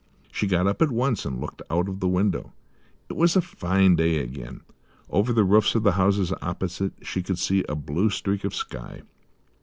[0.31, 2.53] She got up at once and looked out of the window.
[3.07, 4.61] It was a fine day again;
[5.11, 9.03] over the roofs of the houses opposite she could see a blue streak of sky.